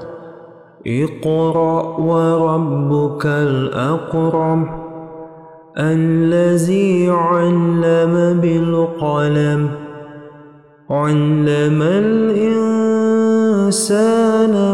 اقرأ 0.87 1.99
وربك 1.99 3.25
الأكرم 3.25 4.67
الذي 5.77 7.09
علم 7.09 8.39
بالقلم. 8.41 9.69
علم 10.89 11.81
الإنسان 11.81 12.43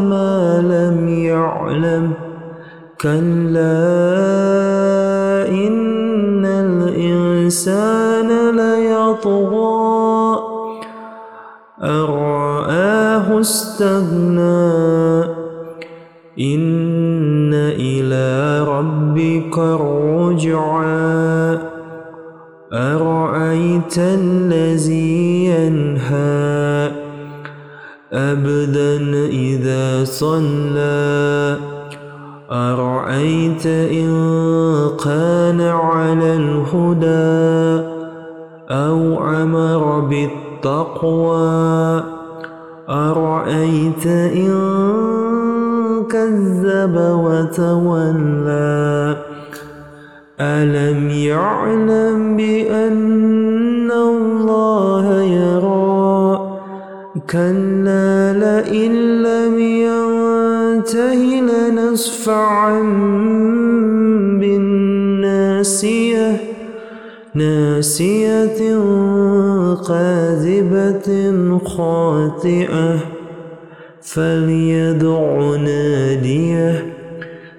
ما 0.09 0.61
لم 0.61 1.09
يعلم. 1.09 2.13
كلا 3.01 3.73
إن 5.49 6.45
الإنسان 6.45 8.55
ليطغى. 8.55 10.39
أرآه 11.83 13.39
استغنى. 13.39 15.42
إن 16.39 17.53
إلى 17.53 18.59
ربك 18.67 19.57
الرجعى. 19.57 21.57
أرأيت 22.73 23.97
الذي 23.97 25.45
ينهى؟ 25.45 26.91
أبدا 28.13 29.25
إذا 29.25 30.03
صلى. 30.03 31.57
أرأيت 32.51 33.67
إن 33.67 34.09
كان 35.03 35.61
على 35.61 36.35
الهدى 36.35 37.83
أو 38.69 39.29
أمر 39.29 39.99
بالتقوى؟ 39.99 42.03
أرأيت 42.89 44.07
إن 44.07 45.42
كذب 46.33 46.95
وتولى. 47.25 49.17
ألم 50.41 51.09
يعلم 51.09 52.37
بأن 52.37 53.91
الله 53.91 55.21
يرى؟ 55.23 56.59
كلا 57.29 58.33
لئن 58.33 58.93
لم 59.23 59.59
ينته 59.59 61.21
لنسفعا 61.41 62.81
بالناسية 64.39 66.37
ناسية 67.35 68.77
قاذبة 69.73 71.07
خاطئة. 71.65 73.22
فليدع 74.03 75.55
ناديه 75.55 76.93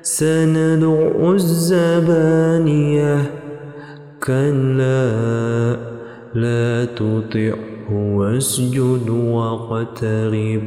سندع 0.03 1.33
الزبانية. 1.33 3.31
كلا 4.27 5.77
لا 6.35 6.85
تطعه 6.85 8.17
واسجد 8.17 9.09
واقترب. 9.11 10.63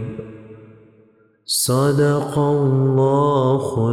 صدق 1.46 2.40
الله 2.40 3.90